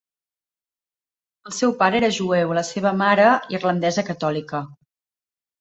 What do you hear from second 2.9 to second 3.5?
mare